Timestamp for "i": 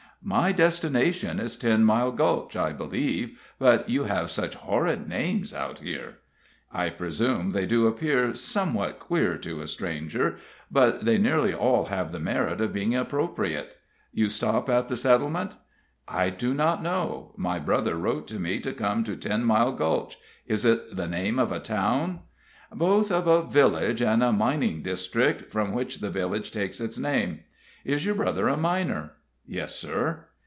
2.55-2.73, 6.71-6.91, 16.07-16.29